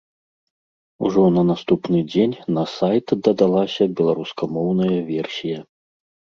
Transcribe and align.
Ужо 1.09 1.25
на 1.35 1.43
наступны 1.49 1.97
дзень 2.15 2.33
на 2.57 2.63
сайт 2.77 3.07
дадалася 3.29 3.89
беларускамоўная 4.03 4.93
версія. 5.15 5.59